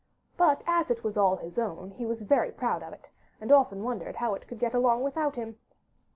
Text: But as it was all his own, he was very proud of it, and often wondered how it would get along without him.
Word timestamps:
But 0.35 0.63
as 0.65 0.89
it 0.89 1.03
was 1.03 1.15
all 1.15 1.35
his 1.35 1.59
own, 1.59 1.91
he 1.91 2.07
was 2.07 2.23
very 2.23 2.51
proud 2.51 2.81
of 2.81 2.91
it, 2.91 3.11
and 3.39 3.51
often 3.51 3.83
wondered 3.83 4.15
how 4.15 4.33
it 4.33 4.49
would 4.49 4.57
get 4.59 4.73
along 4.73 5.03
without 5.03 5.35
him. 5.35 5.59